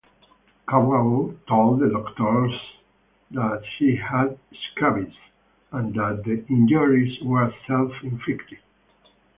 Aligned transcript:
Kouao 0.67 1.37
told 1.47 1.79
the 1.79 1.89
doctors 1.91 2.53
that 3.29 3.61
she 3.77 3.95
had 3.97 4.35
scabies, 4.51 5.13
and 5.71 5.93
that 5.93 6.23
the 6.23 6.43
injuries 6.51 7.21
were 7.21 7.53
self-inflicted. 7.67 8.57